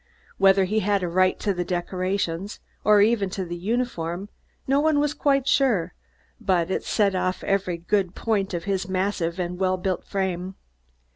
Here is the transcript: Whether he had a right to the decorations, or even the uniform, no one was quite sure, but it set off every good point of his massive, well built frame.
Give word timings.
Whether 0.39 0.63
he 0.63 0.79
had 0.79 1.03
a 1.03 1.07
right 1.07 1.39
to 1.41 1.53
the 1.53 1.63
decorations, 1.63 2.59
or 2.83 3.01
even 3.03 3.29
the 3.29 3.55
uniform, 3.55 4.29
no 4.65 4.79
one 4.79 4.97
was 4.99 5.13
quite 5.13 5.47
sure, 5.47 5.93
but 6.39 6.71
it 6.71 6.83
set 6.83 7.13
off 7.13 7.43
every 7.43 7.77
good 7.77 8.15
point 8.15 8.55
of 8.55 8.63
his 8.63 8.89
massive, 8.89 9.37
well 9.37 9.77
built 9.77 10.03
frame. 10.03 10.55